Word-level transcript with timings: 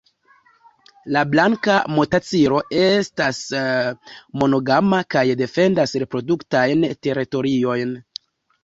La 1.15 1.21
Blanka 1.33 1.75
motacilo 1.97 2.61
estas 2.85 3.43
monogama 4.43 5.03
kaj 5.17 5.25
defendas 5.45 5.95
reproduktajn 6.07 6.89
teritoriojn. 7.09 7.97